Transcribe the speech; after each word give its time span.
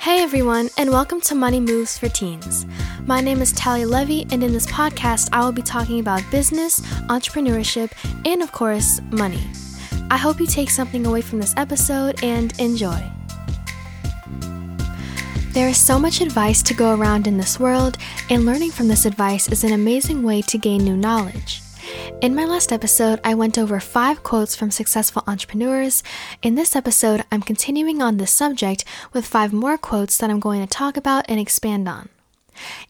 Hey 0.00 0.22
everyone, 0.22 0.70
and 0.78 0.88
welcome 0.88 1.20
to 1.20 1.34
Money 1.34 1.60
Moves 1.60 1.98
for 1.98 2.08
Teens. 2.08 2.64
My 3.04 3.20
name 3.20 3.42
is 3.42 3.52
Talia 3.52 3.86
Levy, 3.86 4.26
and 4.30 4.42
in 4.42 4.50
this 4.50 4.64
podcast, 4.64 5.28
I 5.30 5.44
will 5.44 5.52
be 5.52 5.60
talking 5.60 6.00
about 6.00 6.22
business, 6.30 6.80
entrepreneurship, 7.10 7.92
and 8.24 8.40
of 8.40 8.50
course, 8.50 9.02
money. 9.10 9.42
I 10.10 10.16
hope 10.16 10.40
you 10.40 10.46
take 10.46 10.70
something 10.70 11.04
away 11.04 11.20
from 11.20 11.38
this 11.38 11.52
episode 11.58 12.24
and 12.24 12.58
enjoy. 12.58 12.98
There 15.52 15.68
is 15.68 15.76
so 15.76 15.98
much 15.98 16.22
advice 16.22 16.62
to 16.62 16.72
go 16.72 16.94
around 16.94 17.26
in 17.26 17.36
this 17.36 17.60
world, 17.60 17.98
and 18.30 18.46
learning 18.46 18.70
from 18.70 18.88
this 18.88 19.04
advice 19.04 19.52
is 19.52 19.64
an 19.64 19.74
amazing 19.74 20.22
way 20.22 20.40
to 20.40 20.56
gain 20.56 20.82
new 20.82 20.96
knowledge. 20.96 21.60
In 22.18 22.34
my 22.34 22.44
last 22.44 22.70
episode, 22.70 23.18
I 23.24 23.34
went 23.34 23.56
over 23.56 23.80
five 23.80 24.22
quotes 24.22 24.54
from 24.54 24.70
successful 24.70 25.24
entrepreneurs. 25.26 26.02
In 26.42 26.54
this 26.54 26.76
episode, 26.76 27.24
I'm 27.32 27.40
continuing 27.40 28.02
on 28.02 28.18
this 28.18 28.30
subject 28.30 28.84
with 29.14 29.24
five 29.24 29.54
more 29.54 29.78
quotes 29.78 30.18
that 30.18 30.28
I'm 30.28 30.40
going 30.40 30.60
to 30.60 30.66
talk 30.66 30.98
about 30.98 31.24
and 31.28 31.40
expand 31.40 31.88
on. 31.88 32.10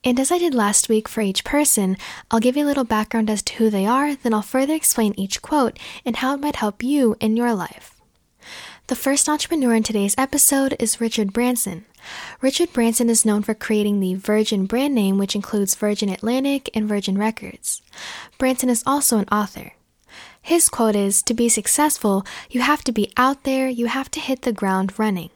And 0.02 0.18
as 0.18 0.32
I 0.32 0.38
did 0.38 0.52
last 0.52 0.88
week 0.88 1.06
for 1.06 1.20
each 1.20 1.45
person, 1.45 1.96
I'll 2.30 2.40
give 2.40 2.56
you 2.56 2.64
a 2.64 2.66
little 2.66 2.82
background 2.82 3.30
as 3.30 3.42
to 3.42 3.54
who 3.54 3.70
they 3.70 3.86
are, 3.86 4.16
then 4.16 4.34
I'll 4.34 4.42
further 4.42 4.74
explain 4.74 5.14
each 5.16 5.42
quote 5.42 5.78
and 6.04 6.16
how 6.16 6.34
it 6.34 6.40
might 6.40 6.56
help 6.56 6.82
you 6.82 7.16
in 7.20 7.37
your 7.37 7.54
life. 7.54 7.99
The 8.90 8.96
first 8.96 9.28
entrepreneur 9.28 9.76
in 9.76 9.84
today's 9.84 10.16
episode 10.18 10.74
is 10.80 11.00
Richard 11.00 11.32
Branson. 11.32 11.84
Richard 12.40 12.72
Branson 12.72 13.08
is 13.08 13.24
known 13.24 13.44
for 13.44 13.54
creating 13.54 14.00
the 14.00 14.14
Virgin 14.14 14.66
brand 14.66 14.96
name, 14.96 15.16
which 15.16 15.36
includes 15.36 15.76
Virgin 15.76 16.08
Atlantic 16.08 16.68
and 16.74 16.88
Virgin 16.88 17.16
Records. 17.16 17.82
Branson 18.36 18.68
is 18.68 18.82
also 18.84 19.18
an 19.18 19.28
author. 19.30 19.74
His 20.42 20.68
quote 20.68 20.96
is 20.96 21.22
To 21.22 21.34
be 21.34 21.48
successful, 21.48 22.26
you 22.50 22.62
have 22.62 22.82
to 22.82 22.90
be 22.90 23.12
out 23.16 23.45
there, 23.45 23.68
you 23.68 23.86
have 23.86 24.10
to 24.10 24.18
hit 24.18 24.42
the 24.42 24.52
ground 24.52 24.98
running. 24.98 25.30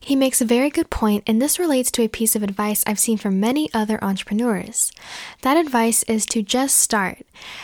He 0.00 0.16
makes 0.16 0.40
a 0.40 0.44
very 0.44 0.68
good 0.68 0.90
point, 0.90 1.22
and 1.28 1.40
this 1.40 1.60
relates 1.60 1.92
to 1.92 2.02
a 2.02 2.08
piece 2.08 2.34
of 2.34 2.42
advice 2.42 2.82
I've 2.88 2.98
seen 2.98 3.18
from 3.18 3.38
many 3.38 3.72
other 3.72 4.02
entrepreneurs. 4.02 4.90
That 5.42 5.56
advice 5.56 6.02
is 6.08 6.26
to 6.26 6.42
just 6.42 6.76
start. 6.76 7.18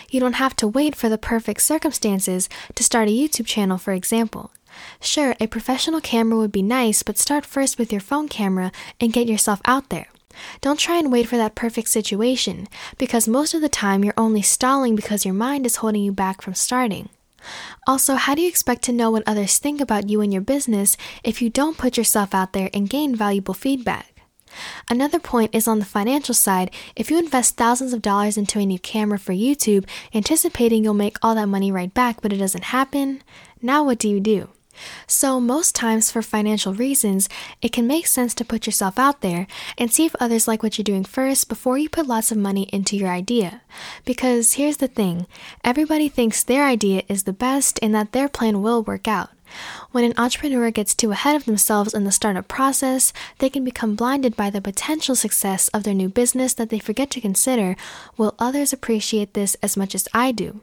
You 0.08 0.20
don't 0.20 0.34
have 0.34 0.54
to 0.54 0.68
wait 0.68 0.94
for 0.94 1.08
the 1.08 1.18
perfect 1.18 1.62
circumstances 1.62 2.48
to 2.76 2.84
start 2.84 3.08
a 3.08 3.10
YouTube 3.10 3.46
channel, 3.46 3.76
for 3.76 3.92
example. 3.92 4.52
Sure, 5.00 5.34
a 5.40 5.46
professional 5.46 6.00
camera 6.00 6.38
would 6.38 6.52
be 6.52 6.62
nice, 6.62 7.02
but 7.02 7.18
start 7.18 7.46
first 7.46 7.78
with 7.78 7.92
your 7.92 8.00
phone 8.00 8.28
camera 8.28 8.72
and 9.00 9.12
get 9.12 9.28
yourself 9.28 9.60
out 9.64 9.88
there. 9.88 10.08
Don't 10.60 10.78
try 10.78 10.98
and 10.98 11.10
wait 11.10 11.26
for 11.26 11.36
that 11.36 11.54
perfect 11.54 11.88
situation, 11.88 12.68
because 12.98 13.26
most 13.26 13.54
of 13.54 13.62
the 13.62 13.68
time 13.68 14.04
you're 14.04 14.14
only 14.16 14.42
stalling 14.42 14.94
because 14.94 15.24
your 15.24 15.34
mind 15.34 15.64
is 15.64 15.76
holding 15.76 16.02
you 16.02 16.12
back 16.12 16.42
from 16.42 16.54
starting. 16.54 17.08
Also, 17.86 18.16
how 18.16 18.34
do 18.34 18.42
you 18.42 18.48
expect 18.48 18.82
to 18.82 18.92
know 18.92 19.10
what 19.10 19.22
others 19.26 19.58
think 19.58 19.80
about 19.80 20.08
you 20.08 20.20
and 20.20 20.32
your 20.32 20.42
business 20.42 20.96
if 21.22 21.40
you 21.40 21.48
don't 21.48 21.78
put 21.78 21.96
yourself 21.96 22.34
out 22.34 22.52
there 22.52 22.70
and 22.74 22.90
gain 22.90 23.14
valuable 23.14 23.54
feedback? 23.54 24.12
Another 24.90 25.18
point 25.18 25.54
is 25.54 25.68
on 25.68 25.78
the 25.78 25.84
financial 25.84 26.34
side. 26.34 26.70
If 26.94 27.10
you 27.10 27.18
invest 27.18 27.56
thousands 27.56 27.92
of 27.92 28.02
dollars 28.02 28.36
into 28.36 28.58
a 28.58 28.66
new 28.66 28.78
camera 28.78 29.18
for 29.18 29.32
YouTube, 29.32 29.86
anticipating 30.14 30.82
you'll 30.82 30.94
make 30.94 31.18
all 31.22 31.34
that 31.34 31.46
money 31.48 31.70
right 31.70 31.92
back, 31.92 32.20
but 32.20 32.32
it 32.32 32.38
doesn't 32.38 32.64
happen, 32.64 33.22
now 33.60 33.84
what 33.84 33.98
do 33.98 34.08
you 34.08 34.18
do? 34.18 34.48
So, 35.06 35.40
most 35.40 35.74
times 35.74 36.10
for 36.10 36.22
financial 36.22 36.74
reasons, 36.74 37.28
it 37.62 37.72
can 37.72 37.86
make 37.86 38.06
sense 38.06 38.34
to 38.34 38.44
put 38.44 38.66
yourself 38.66 38.98
out 38.98 39.20
there 39.20 39.46
and 39.78 39.92
see 39.92 40.04
if 40.06 40.16
others 40.20 40.48
like 40.48 40.62
what 40.62 40.78
you're 40.78 40.84
doing 40.84 41.04
first 41.04 41.48
before 41.48 41.78
you 41.78 41.88
put 41.88 42.06
lots 42.06 42.30
of 42.30 42.38
money 42.38 42.64
into 42.72 42.96
your 42.96 43.10
idea. 43.10 43.62
Because 44.04 44.54
here's 44.54 44.78
the 44.78 44.88
thing 44.88 45.26
everybody 45.64 46.08
thinks 46.08 46.42
their 46.42 46.64
idea 46.64 47.02
is 47.08 47.24
the 47.24 47.32
best 47.32 47.78
and 47.82 47.94
that 47.94 48.12
their 48.12 48.28
plan 48.28 48.62
will 48.62 48.82
work 48.82 49.06
out. 49.06 49.30
When 49.92 50.04
an 50.04 50.14
entrepreneur 50.18 50.70
gets 50.70 50.94
too 50.94 51.12
ahead 51.12 51.36
of 51.36 51.44
themselves 51.44 51.94
in 51.94 52.04
the 52.04 52.12
startup 52.12 52.48
process, 52.48 53.12
they 53.38 53.48
can 53.48 53.64
become 53.64 53.94
blinded 53.94 54.36
by 54.36 54.50
the 54.50 54.60
potential 54.60 55.14
success 55.14 55.68
of 55.68 55.84
their 55.84 55.94
new 55.94 56.08
business 56.08 56.54
that 56.54 56.68
they 56.68 56.78
forget 56.78 57.10
to 57.12 57.20
consider 57.20 57.76
will 58.16 58.34
others 58.38 58.72
appreciate 58.72 59.34
this 59.34 59.54
as 59.62 59.76
much 59.76 59.94
as 59.94 60.08
I 60.12 60.32
do? 60.32 60.60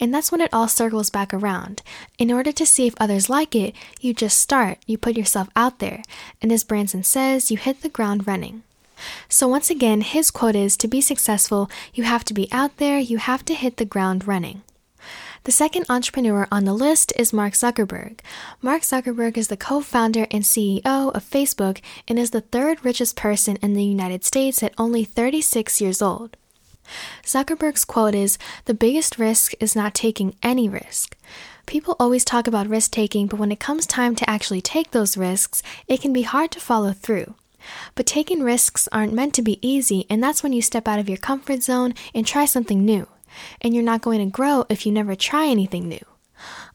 And 0.00 0.12
that's 0.12 0.30
when 0.30 0.40
it 0.40 0.52
all 0.52 0.68
circles 0.68 1.10
back 1.10 1.34
around. 1.34 1.82
In 2.18 2.32
order 2.32 2.52
to 2.52 2.66
see 2.66 2.86
if 2.86 2.94
others 2.98 3.28
like 3.28 3.54
it, 3.54 3.74
you 4.00 4.14
just 4.14 4.38
start, 4.38 4.78
you 4.86 4.98
put 4.98 5.16
yourself 5.16 5.48
out 5.56 5.78
there, 5.78 6.02
and 6.40 6.52
as 6.52 6.64
Branson 6.64 7.02
says, 7.02 7.50
you 7.50 7.56
hit 7.56 7.82
the 7.82 7.88
ground 7.88 8.26
running. 8.26 8.62
So, 9.28 9.46
once 9.46 9.68
again, 9.68 10.00
his 10.00 10.30
quote 10.30 10.56
is 10.56 10.76
to 10.78 10.88
be 10.88 11.00
successful, 11.00 11.70
you 11.92 12.04
have 12.04 12.24
to 12.24 12.34
be 12.34 12.48
out 12.50 12.78
there, 12.78 12.98
you 12.98 13.18
have 13.18 13.44
to 13.46 13.54
hit 13.54 13.76
the 13.76 13.84
ground 13.84 14.26
running. 14.26 14.62
The 15.44 15.52
second 15.52 15.86
entrepreneur 15.88 16.48
on 16.50 16.64
the 16.64 16.72
list 16.72 17.12
is 17.16 17.32
Mark 17.32 17.52
Zuckerberg. 17.52 18.18
Mark 18.60 18.82
Zuckerberg 18.82 19.36
is 19.36 19.46
the 19.46 19.56
co 19.56 19.80
founder 19.80 20.26
and 20.32 20.42
CEO 20.42 20.82
of 21.14 21.22
Facebook 21.22 21.80
and 22.08 22.18
is 22.18 22.30
the 22.30 22.40
third 22.40 22.84
richest 22.84 23.14
person 23.14 23.56
in 23.62 23.74
the 23.74 23.84
United 23.84 24.24
States 24.24 24.60
at 24.62 24.74
only 24.76 25.04
36 25.04 25.80
years 25.80 26.02
old. 26.02 26.36
Zuckerberg's 27.24 27.84
quote 27.84 28.14
is 28.14 28.38
The 28.64 28.74
biggest 28.74 29.18
risk 29.18 29.52
is 29.60 29.76
not 29.76 29.94
taking 29.94 30.34
any 30.42 30.68
risk. 30.68 31.16
People 31.66 31.96
always 31.98 32.24
talk 32.24 32.46
about 32.46 32.68
risk 32.68 32.92
taking, 32.92 33.26
but 33.26 33.38
when 33.40 33.50
it 33.50 33.58
comes 33.58 33.86
time 33.86 34.14
to 34.16 34.30
actually 34.30 34.60
take 34.60 34.92
those 34.92 35.16
risks, 35.16 35.62
it 35.88 36.00
can 36.00 36.12
be 36.12 36.22
hard 36.22 36.50
to 36.52 36.60
follow 36.60 36.92
through. 36.92 37.34
But 37.94 38.06
taking 38.06 38.42
risks 38.42 38.88
aren't 38.92 39.12
meant 39.12 39.34
to 39.34 39.42
be 39.42 39.58
easy, 39.66 40.06
and 40.08 40.22
that's 40.22 40.42
when 40.42 40.52
you 40.52 40.62
step 40.62 40.86
out 40.86 41.00
of 41.00 41.08
your 41.08 41.18
comfort 41.18 41.62
zone 41.62 41.94
and 42.14 42.26
try 42.26 42.44
something 42.44 42.84
new. 42.84 43.08
And 43.60 43.74
you're 43.74 43.82
not 43.82 44.02
going 44.02 44.20
to 44.20 44.26
grow 44.30 44.64
if 44.68 44.86
you 44.86 44.92
never 44.92 45.14
try 45.14 45.46
anything 45.46 45.88
new. 45.88 46.04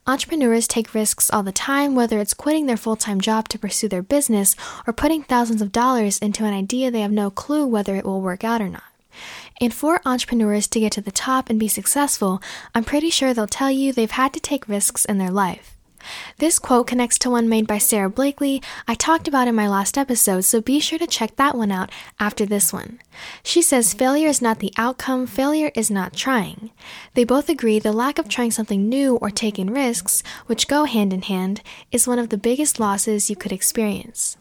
Entrepreneurs 0.06 0.66
take 0.66 0.94
risks 0.94 1.30
all 1.30 1.42
the 1.42 1.52
time, 1.52 1.94
whether 1.94 2.18
it's 2.18 2.34
quitting 2.34 2.66
their 2.66 2.76
full 2.76 2.96
time 2.96 3.20
job 3.20 3.48
to 3.48 3.58
pursue 3.58 3.88
their 3.88 4.02
business 4.02 4.56
or 4.86 4.92
putting 4.92 5.22
thousands 5.22 5.62
of 5.62 5.72
dollars 5.72 6.18
into 6.18 6.44
an 6.44 6.52
idea 6.52 6.90
they 6.90 7.00
have 7.00 7.12
no 7.12 7.30
clue 7.30 7.66
whether 7.66 7.94
it 7.94 8.04
will 8.04 8.20
work 8.20 8.42
out 8.42 8.60
or 8.60 8.68
not. 8.68 8.82
And 9.60 9.72
for 9.72 10.00
entrepreneurs 10.04 10.66
to 10.68 10.80
get 10.80 10.92
to 10.92 11.00
the 11.00 11.12
top 11.12 11.50
and 11.50 11.58
be 11.58 11.68
successful, 11.68 12.42
I'm 12.74 12.84
pretty 12.84 13.10
sure 13.10 13.32
they'll 13.32 13.46
tell 13.46 13.70
you 13.70 13.92
they've 13.92 14.10
had 14.10 14.32
to 14.34 14.40
take 14.40 14.68
risks 14.68 15.04
in 15.04 15.18
their 15.18 15.30
life. 15.30 15.72
This 16.38 16.58
quote 16.58 16.86
connects 16.86 17.18
to 17.18 17.30
one 17.30 17.48
made 17.48 17.66
by 17.66 17.78
Sara 17.78 18.10
Blakely 18.10 18.62
I 18.88 18.94
talked 18.94 19.28
about 19.28 19.48
in 19.48 19.54
my 19.54 19.68
last 19.68 19.96
episode, 19.96 20.42
so 20.42 20.60
be 20.60 20.80
sure 20.80 20.98
to 20.98 21.06
check 21.06 21.36
that 21.36 21.56
one 21.56 21.70
out 21.70 21.90
after 22.18 22.44
this 22.44 22.72
one. 22.72 23.00
She 23.42 23.62
says 23.62 23.94
failure 23.94 24.28
is 24.28 24.42
not 24.42 24.58
the 24.58 24.72
outcome, 24.76 25.26
failure 25.26 25.70
is 25.74 25.90
not 25.90 26.14
trying. 26.14 26.70
They 27.14 27.24
both 27.24 27.48
agree 27.48 27.78
the 27.78 27.92
lack 27.92 28.18
of 28.18 28.28
trying 28.28 28.50
something 28.50 28.88
new 28.88 29.16
or 29.16 29.30
taking 29.30 29.70
risks, 29.70 30.22
which 30.46 30.68
go 30.68 30.84
hand 30.84 31.12
in 31.12 31.22
hand, 31.22 31.62
is 31.90 32.08
one 32.08 32.18
of 32.18 32.30
the 32.30 32.38
biggest 32.38 32.80
losses 32.80 33.30
you 33.30 33.36
could 33.36 33.52
experience. 33.52 34.36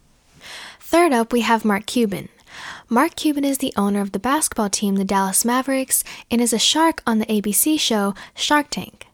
Third 0.79 1.13
up, 1.13 1.31
we 1.31 1.41
have 1.41 1.63
Mark 1.63 1.85
Cuban. 1.85 2.29
Mark 2.89 3.15
Cuban 3.15 3.45
is 3.45 3.59
the 3.59 3.73
owner 3.77 4.01
of 4.01 4.11
the 4.11 4.19
basketball 4.19 4.69
team, 4.69 4.95
the 4.95 5.05
Dallas 5.05 5.45
Mavericks, 5.45 6.03
and 6.29 6.41
is 6.41 6.53
a 6.53 6.59
shark 6.59 7.01
on 7.05 7.19
the 7.19 7.25
ABC 7.25 7.79
show 7.79 8.13
Shark 8.35 8.69
Tank. 8.69 9.07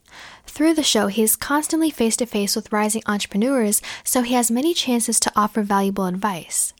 Through 0.46 0.74
the 0.74 0.82
show, 0.82 1.06
he 1.06 1.22
is 1.22 1.36
constantly 1.36 1.90
face 1.90 2.16
to 2.16 2.26
face 2.26 2.56
with 2.56 2.72
rising 2.72 3.02
entrepreneurs, 3.06 3.80
so 4.02 4.22
he 4.22 4.34
has 4.34 4.50
many 4.50 4.74
chances 4.74 5.20
to 5.20 5.32
offer 5.36 5.62
valuable 5.62 6.06
advice. 6.06 6.72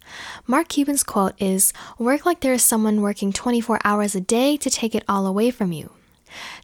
Mark 0.47 0.69
Cuban's 0.69 1.05
quote 1.05 1.35
is 1.41 1.73
Work 1.99 2.27
like 2.27 2.41
there 2.41 2.55
is 2.55 2.65
someone 2.65 3.03
working 3.03 3.33
24 3.33 3.79
hours 3.85 4.17
a 4.17 4.21
day 4.21 4.57
to 4.57 4.71
take 4.71 4.95
it 4.95 5.05
all 5.09 5.27
away 5.27 5.51
from 5.51 5.71
you. 5.71 5.91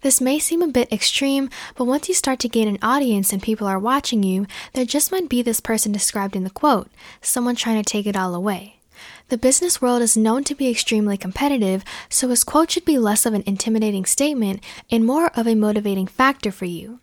This 0.02 0.20
may 0.20 0.38
seem 0.38 0.62
a 0.62 0.66
bit 0.66 0.92
extreme, 0.92 1.50
but 1.76 1.84
once 1.84 2.08
you 2.08 2.14
start 2.14 2.38
to 2.40 2.48
gain 2.48 2.68
an 2.68 2.78
audience 2.82 3.32
and 3.32 3.42
people 3.42 3.66
are 3.66 3.78
watching 3.78 4.22
you, 4.22 4.46
there 4.72 4.84
just 4.84 5.12
might 5.12 5.28
be 5.28 5.42
this 5.42 5.60
person 5.60 5.92
described 5.92 6.34
in 6.34 6.44
the 6.44 6.50
quote 6.50 6.90
someone 7.22 7.54
trying 7.56 7.82
to 7.82 7.88
take 7.88 8.06
it 8.06 8.16
all 8.16 8.34
away. 8.34 8.80
The 9.28 9.38
business 9.38 9.80
world 9.80 10.02
is 10.02 10.16
known 10.16 10.44
to 10.44 10.54
be 10.54 10.70
extremely 10.70 11.16
competitive, 11.16 11.84
so 12.08 12.28
his 12.28 12.44
quote 12.44 12.70
should 12.70 12.84
be 12.84 12.98
less 12.98 13.26
of 13.26 13.34
an 13.34 13.42
intimidating 13.46 14.04
statement 14.04 14.62
and 14.90 15.04
more 15.04 15.30
of 15.34 15.46
a 15.46 15.54
motivating 15.54 16.06
factor 16.06 16.52
for 16.52 16.66
you. 16.66 17.00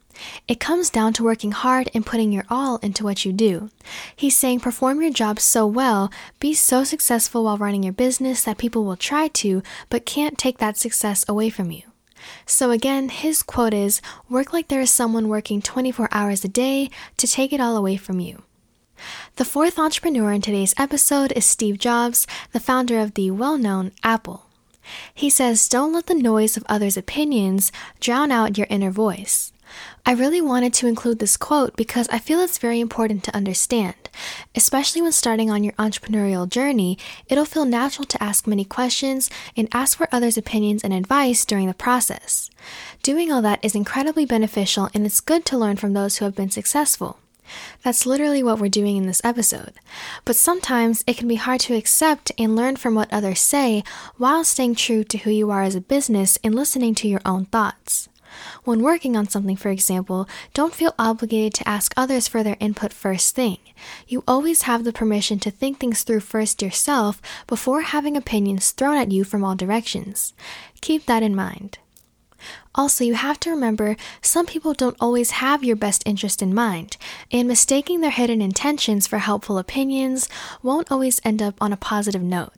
It 0.48 0.60
comes 0.60 0.90
down 0.90 1.14
to 1.14 1.24
working 1.24 1.52
hard 1.52 1.90
and 1.94 2.06
putting 2.06 2.32
your 2.32 2.46
all 2.50 2.78
into 2.78 3.04
what 3.04 3.26
you 3.26 3.34
do. 3.34 3.70
He's 4.16 4.38
saying 4.38 4.60
perform 4.60 5.02
your 5.02 5.12
job 5.12 5.40
so 5.40 5.66
well, 5.66 6.12
be 6.40 6.54
so 6.54 6.84
successful 6.84 7.46
while 7.46 7.58
running 7.58 7.84
your 7.84 7.94
business 7.94 8.44
that 8.44 8.58
people 8.58 8.84
will 8.84 8.98
try 8.98 9.28
to, 9.30 9.64
but 9.90 10.06
can't 10.06 10.38
take 10.38 10.58
that 10.60 10.78
success 10.78 11.26
away 11.28 11.50
from 11.50 11.72
you. 11.72 11.84
So 12.46 12.70
again, 12.72 13.10
his 13.10 13.42
quote 13.42 13.74
is 13.74 14.02
work 14.30 14.54
like 14.54 14.68
there 14.68 14.82
is 14.82 14.92
someone 14.92 15.28
working 15.28 15.62
24 15.62 16.10
hours 16.12 16.44
a 16.46 16.48
day 16.48 16.90
to 17.18 17.28
take 17.28 17.52
it 17.52 17.62
all 17.62 17.76
away 17.76 17.98
from 17.98 18.20
you. 18.20 18.44
The 19.38 19.46
fourth 19.46 19.80
entrepreneur 19.80 20.32
in 20.32 20.42
today's 20.42 20.74
episode 20.78 21.32
is 21.34 21.46
Steve 21.46 21.78
Jobs, 21.78 22.28
the 22.52 22.60
founder 22.60 23.00
of 23.00 23.14
the 23.14 23.32
well 23.32 23.58
known 23.58 23.92
Apple. 24.04 24.46
He 25.14 25.30
says, 25.30 25.68
Don't 25.70 25.94
let 25.94 26.08
the 26.08 26.16
noise 26.16 26.58
of 26.58 26.66
others' 26.68 26.98
opinions 26.98 27.72
drown 28.00 28.32
out 28.32 28.58
your 28.58 28.68
inner 28.70 28.92
voice. 28.92 29.52
I 30.06 30.14
really 30.14 30.42
wanted 30.42 30.74
to 30.76 30.88
include 30.88 31.20
this 31.20 31.38
quote 31.38 31.76
because 31.76 32.10
I 32.10 32.20
feel 32.20 32.42
it's 32.42 32.58
very 32.58 32.80
important 32.80 33.24
to 33.24 33.36
understand. 33.36 33.96
Especially 34.56 35.02
when 35.02 35.12
starting 35.12 35.50
on 35.50 35.64
your 35.64 35.74
entrepreneurial 35.74 36.50
journey, 36.50 36.98
it'll 37.30 37.46
feel 37.46 37.66
natural 37.66 38.06
to 38.06 38.22
ask 38.22 38.48
many 38.48 38.66
questions 38.66 39.30
and 39.56 39.70
ask 39.72 39.98
for 39.98 40.10
others' 40.12 40.38
opinions 40.38 40.84
and 40.84 40.94
advice 40.94 41.46
during 41.46 41.68
the 41.68 41.74
process. 41.74 42.50
Doing 43.04 43.32
all 43.32 43.42
that 43.44 43.64
is 43.64 43.76
incredibly 43.76 44.26
beneficial 44.26 44.90
and 44.94 45.06
it's 45.06 45.22
good 45.22 45.46
to 45.46 45.58
learn 45.58 45.78
from 45.78 45.94
those 45.94 46.18
who 46.18 46.26
have 46.26 46.36
been 46.36 46.52
successful. 46.52 47.21
That's 47.84 48.06
literally 48.06 48.44
what 48.44 48.60
we're 48.60 48.70
doing 48.70 48.98
in 48.98 49.08
this 49.08 49.22
episode. 49.24 49.74
But 50.26 50.36
sometimes 50.36 51.04
it 51.08 51.18
can 51.18 51.28
be 51.28 51.36
hard 51.36 51.60
to 51.62 51.76
accept 51.76 52.32
and 52.38 52.56
learn 52.56 52.76
from 52.76 52.96
what 52.96 53.12
others 53.12 53.40
say 53.40 53.84
while 54.18 54.44
staying 54.44 54.76
true 54.76 55.04
to 55.06 55.18
who 55.20 55.32
you 55.32 55.52
are 55.52 55.64
as 55.64 55.76
a 55.76 55.82
business 55.82 56.38
and 56.44 56.56
listening 56.56 56.96
to 56.96 57.08
your 57.08 57.22
own 57.26 57.46
thoughts. 57.46 58.10
When 58.64 58.82
working 58.82 59.18
on 59.18 59.28
something, 59.28 59.56
for 59.56 59.70
example, 59.70 60.28
don't 60.54 60.74
feel 60.74 60.96
obligated 60.98 61.54
to 61.56 61.68
ask 61.68 61.94
others 61.98 62.28
for 62.28 62.44
their 62.44 62.58
input 62.60 62.94
first 62.94 63.36
thing. 63.36 63.58
You 64.08 64.24
always 64.28 64.64
have 64.64 64.84
the 64.84 64.94
permission 64.94 65.40
to 65.40 65.52
think 65.52 65.80
things 65.80 66.04
through 66.04 66.22
first 66.22 66.62
yourself 66.62 67.22
before 67.48 67.82
having 67.82 68.16
opinions 68.16 68.72
thrown 68.72 68.98
at 68.98 69.12
you 69.12 69.24
from 69.24 69.44
all 69.44 69.56
directions. 69.56 70.34
Keep 70.82 71.06
that 71.08 71.24
in 71.24 71.36
mind. 71.36 71.80
Also, 72.74 73.04
you 73.04 73.14
have 73.14 73.40
to 73.42 73.50
remember 73.50 73.96
some 74.22 74.46
people 74.46 74.74
don't 74.74 74.98
always 75.00 75.32
have 75.32 75.64
your 75.64 75.76
best 75.76 76.04
interest 76.06 76.42
in 76.42 76.54
mind, 76.54 76.98
and 77.32 77.48
mistaking 77.48 78.02
their 78.02 78.12
hidden 78.12 78.42
intentions 78.42 79.08
for 79.08 79.20
helpful 79.20 79.58
opinions 79.58 80.30
won't 80.64 80.92
always 80.92 81.20
end 81.24 81.42
up 81.42 81.56
on 81.62 81.74
a 81.74 81.78
positive 81.78 82.22
note. 82.22 82.54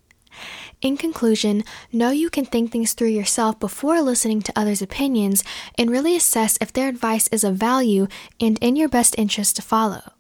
In 0.82 0.98
conclusion, 0.98 1.64
know 1.92 2.10
you 2.10 2.30
can 2.30 2.46
think 2.46 2.72
things 2.72 2.94
through 2.94 3.10
yourself 3.10 3.60
before 3.60 4.02
listening 4.02 4.42
to 4.42 4.54
others' 4.56 4.82
opinions 4.82 5.44
and 5.78 5.90
really 5.90 6.16
assess 6.16 6.58
if 6.60 6.74
their 6.74 6.90
advice 6.90 7.28
is 7.28 7.44
of 7.44 7.56
value 7.56 8.08
and 8.40 8.58
in 8.60 8.76
your 8.76 8.90
best 8.90 9.16
interest 9.18 9.56
to 9.56 9.62
follow. 9.62 10.14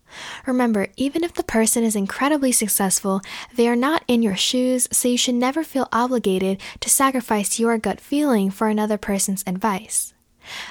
Remember, 0.45 0.87
even 0.97 1.23
if 1.23 1.33
the 1.33 1.43
person 1.43 1.83
is 1.83 1.95
incredibly 1.95 2.51
successful, 2.51 3.21
they 3.55 3.67
are 3.67 3.75
not 3.75 4.03
in 4.07 4.21
your 4.21 4.35
shoes, 4.35 4.87
so 4.91 5.07
you 5.07 5.17
should 5.17 5.35
never 5.35 5.63
feel 5.63 5.89
obligated 5.91 6.61
to 6.79 6.89
sacrifice 6.89 7.59
your 7.59 7.77
gut 7.77 7.99
feeling 7.99 8.49
for 8.49 8.67
another 8.67 8.97
person's 8.97 9.43
advice. 9.47 10.13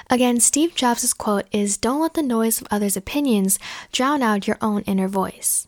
Again, 0.09 0.39
Steve 0.39 0.75
Jobs' 0.75 1.13
quote 1.13 1.45
is 1.51 1.77
Don't 1.77 2.01
let 2.01 2.13
the 2.13 2.23
noise 2.23 2.61
of 2.61 2.67
others' 2.69 2.97
opinions 2.97 3.57
drown 3.91 4.21
out 4.21 4.47
your 4.47 4.57
own 4.61 4.81
inner 4.81 5.07
voice. 5.07 5.67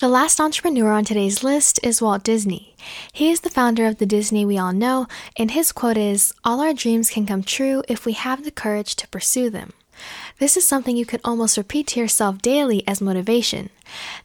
The 0.00 0.08
last 0.08 0.40
entrepreneur 0.40 0.90
on 0.90 1.04
today's 1.04 1.44
list 1.44 1.78
is 1.82 2.02
Walt 2.02 2.24
Disney. 2.24 2.74
He 3.12 3.30
is 3.30 3.40
the 3.40 3.50
founder 3.50 3.86
of 3.86 3.98
the 3.98 4.06
Disney 4.06 4.44
we 4.44 4.58
all 4.58 4.72
know, 4.72 5.06
and 5.36 5.52
his 5.52 5.72
quote 5.72 5.96
is 5.96 6.34
All 6.44 6.60
our 6.60 6.74
dreams 6.74 7.10
can 7.10 7.26
come 7.26 7.42
true 7.42 7.82
if 7.88 8.04
we 8.04 8.12
have 8.12 8.44
the 8.44 8.50
courage 8.50 8.96
to 8.96 9.08
pursue 9.08 9.50
them. 9.50 9.72
This 10.40 10.56
is 10.56 10.66
something 10.66 10.96
you 10.96 11.06
can 11.06 11.20
almost 11.24 11.56
repeat 11.56 11.86
to 11.88 12.00
yourself 12.00 12.42
daily 12.42 12.82
as 12.88 13.00
motivation. 13.00 13.70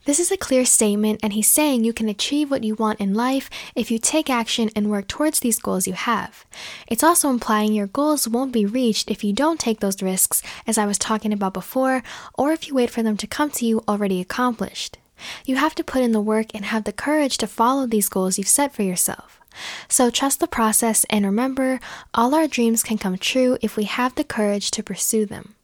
This 0.06 0.18
is 0.18 0.32
a 0.32 0.36
clear 0.36 0.64
statement, 0.64 1.20
and 1.22 1.32
he's 1.32 1.46
saying 1.46 1.84
you 1.84 1.92
can 1.92 2.08
achieve 2.08 2.50
what 2.50 2.64
you 2.64 2.74
want 2.74 2.98
in 2.98 3.14
life 3.14 3.48
if 3.76 3.92
you 3.92 3.98
take 4.00 4.28
action 4.28 4.70
and 4.74 4.90
work 4.90 5.06
towards 5.06 5.38
these 5.38 5.60
goals 5.60 5.86
you 5.86 5.92
have. 5.92 6.44
It's 6.88 7.04
also 7.04 7.30
implying 7.30 7.72
your 7.72 7.86
goals 7.86 8.26
won't 8.26 8.50
be 8.50 8.66
reached 8.66 9.08
if 9.08 9.22
you 9.22 9.32
don't 9.32 9.60
take 9.60 9.78
those 9.78 10.02
risks, 10.02 10.42
as 10.66 10.78
I 10.78 10.86
was 10.86 10.98
talking 10.98 11.32
about 11.32 11.54
before, 11.54 12.02
or 12.34 12.50
if 12.50 12.66
you 12.66 12.74
wait 12.74 12.90
for 12.90 13.04
them 13.04 13.16
to 13.16 13.28
come 13.28 13.50
to 13.52 13.64
you 13.64 13.84
already 13.86 14.20
accomplished. 14.20 14.98
You 15.46 15.56
have 15.56 15.76
to 15.76 15.84
put 15.84 16.02
in 16.02 16.10
the 16.10 16.20
work 16.20 16.48
and 16.54 16.64
have 16.64 16.84
the 16.84 16.92
courage 16.92 17.38
to 17.38 17.46
follow 17.46 17.86
these 17.86 18.08
goals 18.08 18.36
you've 18.36 18.48
set 18.48 18.74
for 18.74 18.82
yourself. 18.82 19.40
So 19.86 20.10
trust 20.10 20.40
the 20.40 20.48
process 20.48 21.04
and 21.08 21.24
remember, 21.24 21.78
all 22.14 22.34
our 22.34 22.48
dreams 22.48 22.82
can 22.82 22.98
come 22.98 23.16
true 23.16 23.58
if 23.62 23.76
we 23.76 23.84
have 23.84 24.16
the 24.16 24.24
courage 24.24 24.72
to 24.72 24.82
pursue 24.82 25.24
them. 25.24 25.54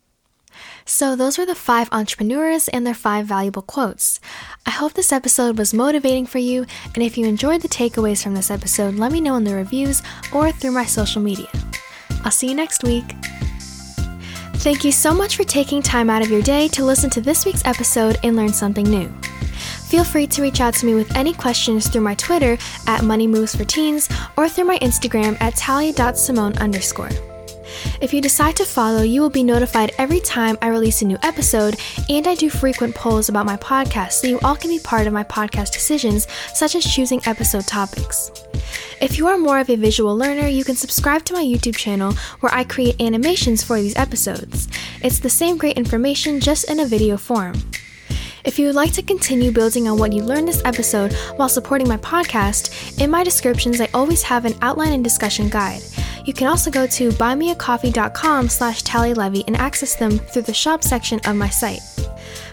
So, 0.89 1.17
those 1.17 1.37
were 1.37 1.45
the 1.45 1.57
five 1.57 1.89
entrepreneurs 1.91 2.69
and 2.69 2.87
their 2.87 2.95
five 2.95 3.27
valuable 3.27 3.63
quotes. 3.63 4.21
I 4.65 4.71
hope 4.71 4.93
this 4.93 5.13
episode 5.13 5.59
was 5.59 5.75
motivating 5.75 6.27
for 6.27 6.39
you, 6.39 6.65
and 6.95 7.03
if 7.03 7.19
you 7.19 7.27
enjoyed 7.27 7.63
the 7.63 7.69
takeaways 7.69 8.23
from 8.23 8.35
this 8.35 8.53
episode, 8.53 8.95
let 8.95 9.11
me 9.11 9.21
know 9.21 9.35
in 9.35 9.43
the 9.43 9.57
reviews 9.57 10.01
or 10.33 10.53
through 10.53 10.71
my 10.71 10.85
social 10.85 11.21
media. 11.21 11.49
I'll 12.25 12.31
see 12.31 12.49
you 12.49 12.55
next 12.55 12.85
week. 12.85 13.05
Thank 14.59 14.85
you 14.85 14.93
so 14.93 15.13
much 15.13 15.37
for 15.37 15.43
taking 15.43 15.83
time 15.83 16.09
out 16.09 16.23
of 16.23 16.31
your 16.31 16.43
day 16.43 16.69
to 16.69 16.85
listen 16.85 17.11
to 17.11 17.21
this 17.21 17.45
week's 17.45 17.65
episode 17.65 18.19
and 18.23 18.37
learn 18.37 18.53
something 18.53 18.89
new. 18.89 19.09
Feel 19.89 20.05
free 20.05 20.29
to 20.29 20.43
reach 20.43 20.61
out 20.61 20.75
to 20.75 20.87
me 20.87 20.95
with 20.95 21.15
any 21.17 21.33
questions 21.35 21.89
through 21.89 22.03
my 22.03 22.15
Twitter 22.15 22.57
at 22.87 23.03
Money 23.03 23.27
Moves 23.27 23.57
for 23.57 23.65
Teens 23.65 24.09
or 24.37 24.49
through 24.49 24.65
my 24.65 24.79
Instagram 24.79 25.37
at 25.41 25.57
talia.simone 25.57 26.57
underscore. 26.59 27.11
If 27.99 28.13
you 28.13 28.21
decide 28.21 28.57
to 28.57 28.65
follow, 28.67 29.03
you 29.03 29.23
will 29.23 29.31
be 29.31 29.43
notified 29.43 29.93
every 29.97 30.21
time 30.21 30.59
I 30.61 30.69
release 30.69 31.01
a 31.01 31.07
new 31.07 31.17
episode, 31.23 31.81
and 32.11 32.27
I 32.27 32.35
do 32.35 32.51
frequent 32.51 32.95
polls 32.95 33.31
about 33.31 33.47
my 33.47 33.57
podcast 33.57 34.13
so 34.13 34.27
you 34.27 34.39
all 34.45 34.55
can 34.55 34.71
be 34.71 34.79
part 34.79 35.07
of 35.07 35.15
my 35.15 35.25
podcast 35.25 35.73
decisions, 35.73 36.27
such 36.55 36.75
as 36.75 36.85
choosing 36.85 37.23
episode 37.25 37.67
topics. 37.67 38.31
If 39.01 39.17
you 39.17 39.27
are 39.29 39.39
more 39.39 39.61
of 39.61 39.71
a 39.71 39.77
visual 39.77 40.15
learner, 40.15 40.47
you 40.47 40.63
can 40.63 40.77
subscribe 40.77 41.25
to 41.25 41.33
my 41.33 41.43
YouTube 41.43 41.77
channel 41.77 42.13
where 42.41 42.53
I 42.53 42.65
create 42.65 43.01
animations 43.01 43.63
for 43.63 43.81
these 43.81 43.97
episodes. 43.97 44.69
It's 45.03 45.19
the 45.19 45.31
same 45.31 45.57
great 45.57 45.79
information 45.79 46.39
just 46.39 46.71
in 46.71 46.81
a 46.81 46.87
video 46.87 47.17
form. 47.17 47.55
If 48.45 48.59
you 48.59 48.67
would 48.67 48.77
like 48.77 48.93
to 48.93 49.03
continue 49.03 49.51
building 49.51 49.89
on 49.89 49.99
what 49.99 50.13
you 50.13 50.23
learned 50.23 50.49
this 50.49 50.63
episode 50.65 51.15
while 51.37 51.49
supporting 51.49 51.89
my 51.89 51.97
podcast, 51.97 53.01
in 53.01 53.11
my 53.11 53.25
descriptions 53.25 53.81
I 53.81 53.89
always 53.95 54.23
have 54.23 54.45
an 54.45 54.55
outline 54.61 54.93
and 54.93 55.03
discussion 55.03 55.49
guide. 55.49 55.83
You 56.27 56.33
can 56.33 56.49
also 56.49 56.71
go 56.71 56.87
to 56.89 57.11
buymeacoffee.com 57.11 58.49
slash 58.49 58.83
talialevy 58.83 59.45
and 59.47 59.57
access 59.57 59.95
them 59.95 60.19
through 60.19 60.43
the 60.43 60.53
shop 60.53 60.83
section 60.83 61.21
of 61.25 61.37
my 61.37 61.49
site. 61.49 61.81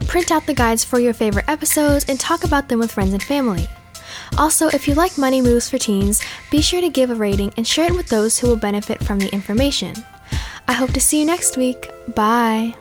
Print 0.07 0.31
out 0.31 0.45
the 0.45 0.53
guides 0.53 0.83
for 0.83 0.99
your 0.99 1.13
favorite 1.13 1.49
episodes 1.49 2.05
and 2.07 2.19
talk 2.19 2.43
about 2.43 2.69
them 2.69 2.79
with 2.79 2.91
friends 2.91 3.13
and 3.13 3.23
family. 3.23 3.67
Also, 4.37 4.67
if 4.67 4.87
you 4.87 4.93
like 4.93 5.17
Money 5.17 5.41
Moves 5.41 5.69
for 5.69 5.77
Teens, 5.77 6.21
be 6.51 6.61
sure 6.61 6.81
to 6.81 6.89
give 6.89 7.09
a 7.09 7.15
rating 7.15 7.51
and 7.57 7.67
share 7.67 7.87
it 7.87 7.95
with 7.95 8.07
those 8.07 8.37
who 8.37 8.47
will 8.47 8.55
benefit 8.55 9.03
from 9.03 9.19
the 9.19 9.33
information. 9.33 9.95
I 10.67 10.73
hope 10.73 10.91
to 10.93 11.01
see 11.01 11.19
you 11.19 11.25
next 11.25 11.57
week. 11.57 11.91
Bye. 12.15 12.75